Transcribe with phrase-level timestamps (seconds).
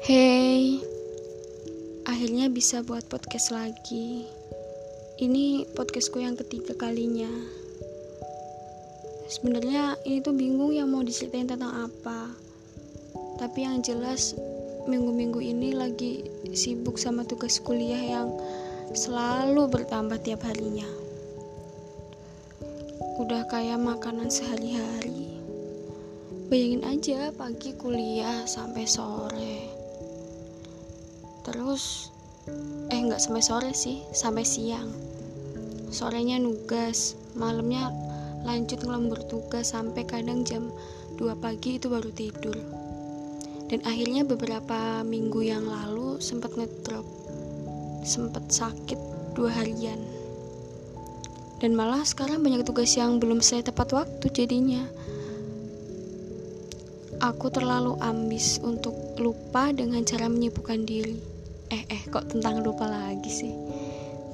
[0.00, 0.80] Hey,
[2.08, 4.24] akhirnya bisa buat podcast lagi.
[5.20, 7.28] Ini podcastku yang ketiga kalinya.
[9.28, 12.32] Sebenarnya ini tuh bingung yang mau diceritain tentang apa.
[13.44, 14.32] Tapi yang jelas
[14.88, 16.24] minggu-minggu ini lagi
[16.56, 18.32] sibuk sama tugas kuliah yang
[18.96, 20.88] selalu bertambah tiap harinya.
[23.20, 25.36] Udah kayak makanan sehari-hari.
[26.48, 29.69] Bayangin aja pagi kuliah sampai sore
[31.46, 32.10] terus
[32.90, 34.90] eh nggak sampai sore sih sampai siang.
[35.90, 37.90] Sorenya nugas malamnya
[38.46, 40.72] lanjut ngelembur tugas sampai kadang jam
[41.18, 42.56] 2 pagi itu baru tidur.
[43.70, 47.06] Dan akhirnya beberapa minggu yang lalu sempat ngedrop
[48.02, 48.98] sempat sakit
[49.36, 50.00] dua harian.
[51.60, 54.82] Dan malah sekarang banyak tugas yang belum saya tepat waktu jadinya.
[57.20, 61.29] Aku terlalu ambis untuk lupa dengan cara menyibukkan diri
[61.70, 63.54] Eh, eh, kok tentang lupa lagi sih?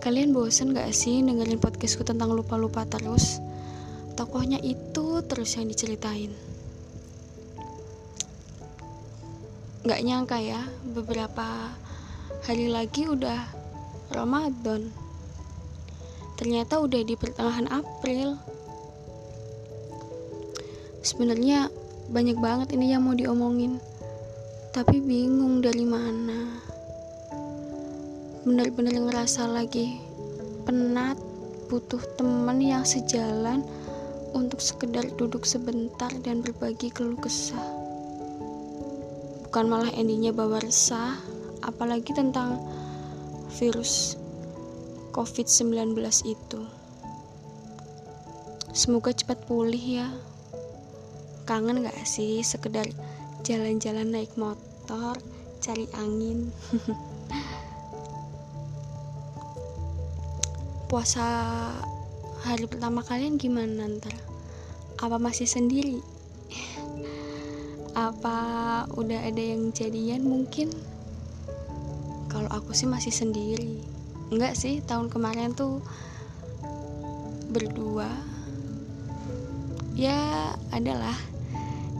[0.01, 3.45] Kalian bosen gak sih dengerin podcastku tentang lupa-lupa terus?
[4.17, 6.33] Tokohnya itu terus yang diceritain.
[9.84, 10.65] Gak nyangka ya,
[10.97, 11.77] beberapa
[12.48, 13.45] hari lagi udah
[14.17, 14.89] Ramadan.
[16.41, 18.41] Ternyata udah di pertengahan April.
[21.05, 21.69] Sebenarnya
[22.09, 23.77] banyak banget ini yang mau diomongin,
[24.73, 26.67] tapi bingung dari mana
[28.47, 29.99] bener-bener ngerasa lagi
[30.71, 31.19] penat
[31.67, 33.67] butuh teman yang sejalan
[34.39, 37.67] untuk sekedar duduk sebentar dan berbagi keluh kesah.
[39.43, 41.19] Bukan malah endingnya bawa resah
[41.59, 42.63] apalagi tentang
[43.59, 44.15] virus
[45.11, 46.63] covid-19 itu.
[48.71, 50.07] Semoga cepat pulih ya.
[51.51, 52.87] Kangen gak sih sekedar
[53.43, 55.19] jalan-jalan naik motor
[55.59, 56.55] cari angin
[60.97, 61.29] puasa
[62.41, 64.17] hari pertama kalian gimana ntar?
[64.97, 66.01] Apa masih sendiri?
[67.93, 68.39] Apa
[68.97, 70.73] udah ada yang jadian mungkin?
[72.33, 73.85] Kalau aku sih masih sendiri.
[74.33, 75.85] Enggak sih tahun kemarin tuh
[77.53, 78.09] berdua.
[80.01, 81.12] Ya adalah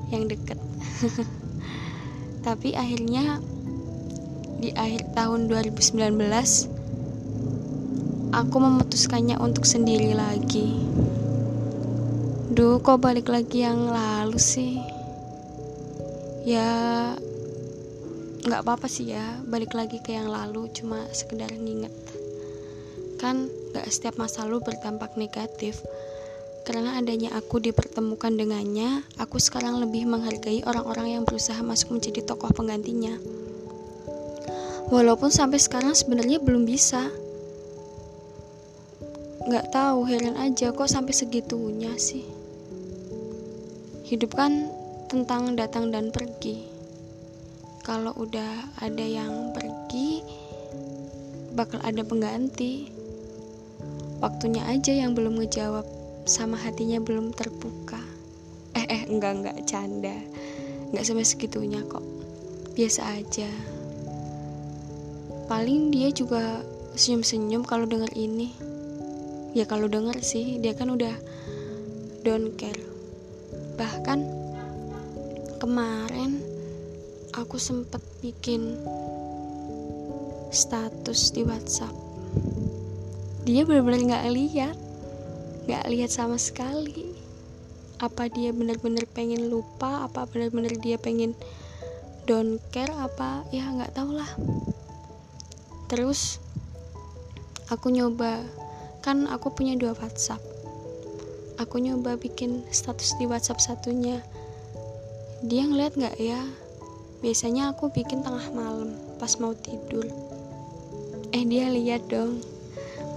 [0.09, 0.57] yang deket.
[2.49, 3.45] Tapi akhirnya
[4.57, 6.17] di akhir tahun 2019
[8.37, 10.77] aku memutuskannya untuk sendiri lagi.
[12.53, 14.77] Duh, kok balik lagi yang lalu sih?
[16.45, 16.69] Ya,
[18.45, 21.97] nggak apa-apa sih ya, balik lagi ke yang lalu, cuma sekedar nginget.
[23.17, 25.81] Kan nggak setiap masa lalu berdampak negatif.
[26.69, 32.53] Karena adanya aku dipertemukan dengannya, aku sekarang lebih menghargai orang-orang yang berusaha masuk menjadi tokoh
[32.53, 33.17] penggantinya.
[34.93, 37.11] Walaupun sampai sekarang sebenarnya belum bisa
[39.47, 42.27] nggak tahu heran aja kok sampai segitunya sih.
[44.03, 44.75] Hidup kan
[45.07, 46.67] tentang datang dan pergi.
[47.87, 50.19] Kalau udah ada yang pergi
[51.55, 52.91] bakal ada pengganti.
[54.19, 55.87] Waktunya aja yang belum ngejawab
[56.27, 58.03] sama hatinya belum terbuka.
[58.75, 60.19] Eh eh enggak enggak canda.
[60.91, 62.03] Nggak sampai segitunya kok.
[62.75, 63.51] Biasa aja.
[65.47, 66.67] Paling dia juga
[66.99, 68.76] senyum-senyum kalau denger ini
[69.57, 71.17] ya kalau denger sih dia kan udah
[72.21, 72.77] don't care.
[73.81, 74.19] Bahkan
[75.57, 76.45] kemarin
[77.33, 78.77] aku sempet bikin
[80.53, 81.97] status di WhatsApp.
[83.49, 84.77] Dia benar-benar nggak lihat
[85.65, 87.17] nggak lihat sama sekali.
[87.97, 90.05] Apa dia benar-benar pengen lupa?
[90.05, 91.33] Apa benar-benar dia pengen
[92.29, 92.93] don't care?
[92.93, 93.49] Apa?
[93.49, 94.29] Ya nggak tau lah
[95.87, 96.43] terus
[97.71, 98.43] aku nyoba
[99.07, 100.43] kan aku punya dua WhatsApp.
[101.63, 104.19] Aku nyoba bikin status di WhatsApp satunya.
[105.47, 106.43] Dia ngeliat nggak ya?
[107.23, 110.11] Biasanya aku bikin tengah malam pas mau tidur.
[111.31, 112.43] Eh dia lihat dong.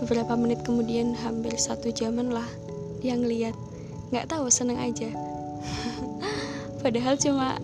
[0.06, 2.46] Beberapa menit kemudian hampir satu jaman lah
[3.02, 3.58] dia ngeliat.
[4.14, 5.10] Nggak tahu seneng aja.
[6.86, 7.58] Padahal cuma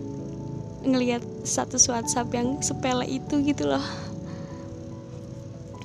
[0.82, 3.86] ngeliat status WhatsApp yang sepele itu gitu loh.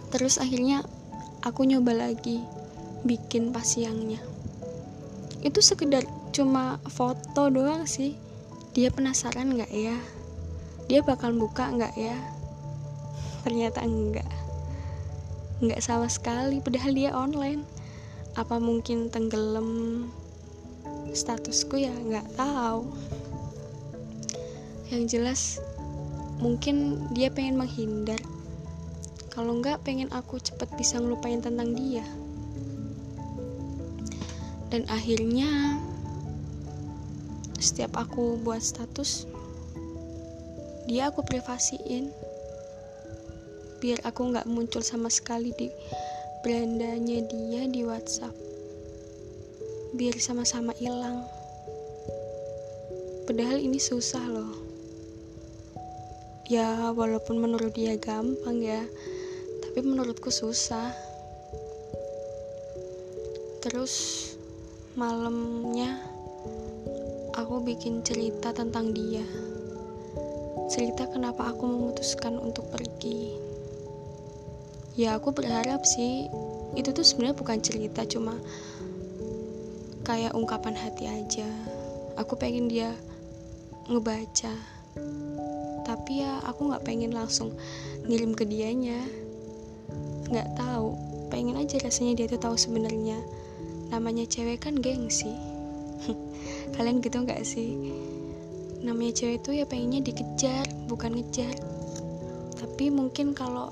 [0.09, 0.81] Terus akhirnya
[1.41, 2.41] aku nyoba lagi
[3.01, 4.21] bikin pas siangnya.
[5.41, 8.13] Itu sekedar cuma foto doang sih.
[8.77, 9.97] Dia penasaran nggak ya?
[10.85, 12.17] Dia bakal buka nggak ya?
[13.41, 14.29] Ternyata enggak
[15.61, 17.65] nggak sama sekali padahal dia online.
[18.38, 20.07] Apa mungkin tenggelam
[21.11, 21.91] statusku ya?
[21.91, 22.85] Nggak tahu.
[24.93, 25.41] Yang jelas
[26.38, 28.17] mungkin dia pengen menghindar
[29.31, 32.03] kalau enggak pengen aku cepet bisa ngelupain tentang dia.
[34.67, 35.79] Dan akhirnya
[37.59, 39.31] setiap aku buat status
[40.91, 42.11] dia aku privasiin.
[43.79, 45.71] Biar aku nggak muncul sama sekali di
[46.43, 48.35] berandanya dia di WhatsApp.
[49.95, 51.23] Biar sama-sama hilang.
[53.23, 54.51] Padahal ini susah loh.
[56.51, 58.83] Ya walaupun menurut dia gampang ya
[59.71, 60.91] tapi menurutku susah.
[63.63, 64.27] Terus
[65.00, 65.95] malamnya
[67.31, 69.23] aku bikin cerita tentang dia.
[70.68, 73.31] Cerita kenapa aku memutuskan untuk pergi.
[75.00, 76.27] Ya aku berharap sih
[76.75, 78.35] itu tuh sebenarnya bukan cerita cuma
[80.03, 81.47] kayak ungkapan hati aja.
[82.19, 82.91] Aku pengen dia
[83.88, 84.51] ngebaca.
[85.88, 87.56] Tapi ya aku nggak pengen langsung
[88.03, 89.20] ngirim ke dianya
[90.31, 90.95] nggak tahu.
[91.27, 93.19] Pengen aja rasanya dia tuh tahu sebenarnya.
[93.91, 95.35] Namanya cewek kan gengsi.
[96.75, 97.75] Kalian gitu nggak sih?
[98.81, 101.53] Namanya cewek itu ya pengennya dikejar bukan ngejar.
[102.57, 103.69] Tapi mungkin kalau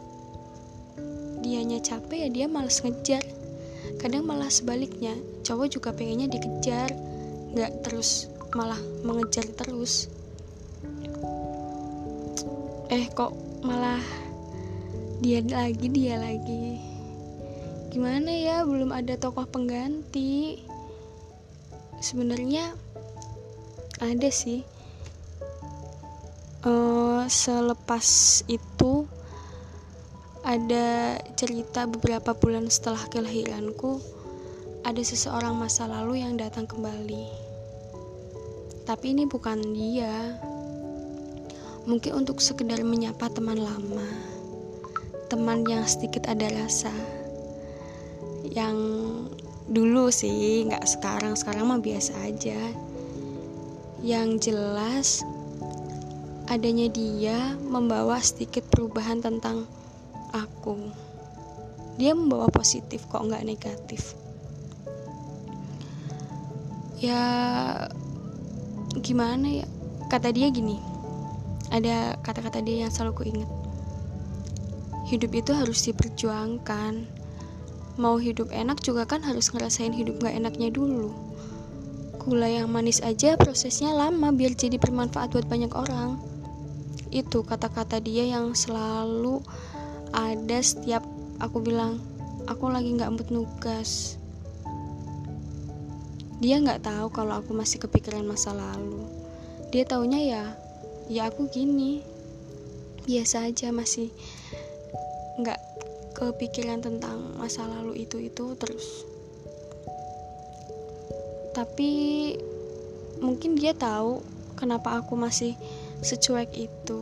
[1.39, 3.23] dianya capek ya dia malas ngejar.
[3.97, 5.15] Kadang malah sebaliknya
[5.47, 6.93] cowok juga pengennya dikejar
[7.55, 10.11] nggak terus malah mengejar terus.
[12.89, 13.33] Eh kok
[13.65, 14.01] malah
[15.19, 16.79] dia lagi dia lagi.
[17.91, 20.63] Gimana ya belum ada tokoh pengganti.
[21.99, 22.71] Sebenarnya
[23.99, 24.63] ada sih.
[26.63, 28.03] Uh, selepas
[28.47, 29.07] itu
[30.47, 33.99] ada cerita beberapa bulan setelah kelahiranku
[34.87, 37.27] ada seseorang masa lalu yang datang kembali.
[38.87, 40.39] Tapi ini bukan dia.
[41.83, 44.38] Mungkin untuk sekedar menyapa teman lama
[45.29, 46.89] teman yang sedikit ada rasa.
[48.49, 48.77] Yang
[49.69, 51.37] dulu sih nggak sekarang.
[51.37, 52.57] Sekarang mah biasa aja.
[54.01, 55.21] Yang jelas
[56.49, 59.69] adanya dia membawa sedikit perubahan tentang
[60.33, 60.89] aku.
[62.01, 64.17] Dia membawa positif kok nggak negatif.
[66.97, 67.21] Ya
[68.97, 69.67] gimana ya?
[70.09, 70.81] Kata dia gini.
[71.69, 73.68] Ada kata-kata dia yang selalu ku ingat
[75.09, 77.09] hidup itu harus diperjuangkan.
[77.97, 81.11] Mau hidup enak juga kan harus ngerasain hidup gak enaknya dulu.
[82.21, 86.21] Gula yang manis aja prosesnya lama biar jadi bermanfaat buat banyak orang.
[87.09, 89.41] Itu kata-kata dia yang selalu
[90.13, 91.01] ada setiap
[91.41, 91.97] aku bilang
[92.45, 94.21] aku lagi nggak mood nugas.
[96.39, 99.09] Dia nggak tahu kalau aku masih kepikiran masa lalu.
[99.73, 100.43] Dia taunya ya
[101.09, 102.05] ya aku gini.
[103.09, 104.13] Biasa aja masih
[105.39, 105.59] nggak
[106.19, 109.07] kepikiran tentang masa lalu itu itu terus.
[111.55, 111.91] Tapi
[113.23, 114.19] mungkin dia tahu
[114.59, 115.55] kenapa aku masih
[116.03, 117.01] secuek itu.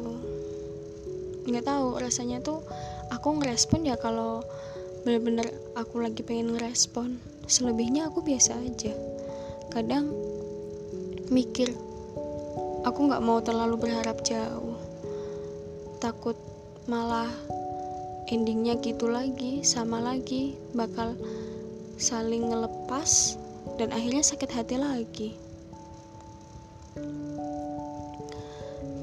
[1.49, 2.61] Nggak tahu rasanya tuh
[3.09, 4.45] aku ngerespon ya kalau
[5.01, 7.17] bener-bener aku lagi pengen ngerespon.
[7.47, 8.93] Selebihnya aku biasa aja.
[9.73, 10.13] Kadang
[11.33, 11.73] mikir
[12.85, 14.77] aku nggak mau terlalu berharap jauh.
[15.97, 16.37] Takut
[16.85, 17.31] malah
[18.27, 21.15] endingnya gitu lagi sama lagi bakal
[21.95, 23.39] saling ngelepas
[23.79, 25.29] dan akhirnya sakit hati lagi.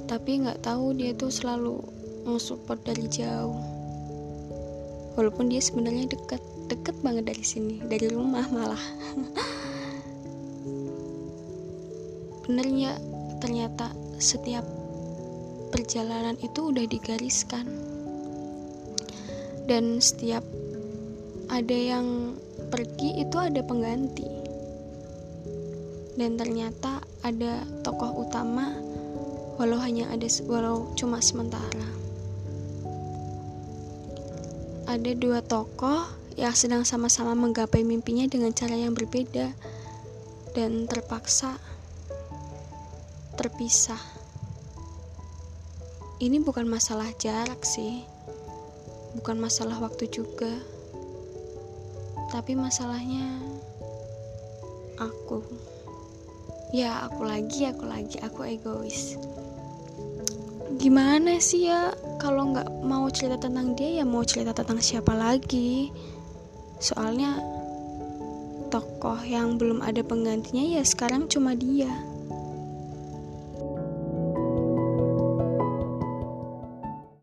[0.05, 1.81] Tapi nggak tahu dia tuh selalu
[2.29, 3.57] mensupport dari jauh.
[5.17, 8.85] Walaupun dia sebenarnya deket deket banget dari sini dari rumah malah.
[12.45, 13.01] Benernya
[13.41, 13.89] ternyata
[14.21, 14.69] setiap
[15.73, 17.94] perjalanan itu udah digariskan
[19.65, 20.45] dan setiap
[21.49, 22.37] ada yang
[22.69, 24.29] pergi itu ada pengganti.
[26.15, 28.71] Dan ternyata ada tokoh utama
[29.59, 31.89] walau hanya ada walau cuma sementara.
[34.85, 36.07] Ada dua tokoh
[36.37, 39.51] yang sedang sama-sama menggapai mimpinya dengan cara yang berbeda
[40.55, 41.57] dan terpaksa
[43.35, 43.99] terpisah.
[46.23, 48.14] Ini bukan masalah jarak sih
[49.15, 50.51] bukan masalah waktu juga.
[52.31, 53.39] Tapi masalahnya
[54.99, 55.43] aku.
[56.75, 59.15] Ya aku lagi aku lagi aku egois.
[60.79, 65.95] Gimana sih ya kalau nggak mau cerita tentang dia ya mau cerita tentang siapa lagi?
[66.83, 67.39] Soalnya
[68.75, 72.14] tokoh yang belum ada penggantinya ya sekarang cuma dia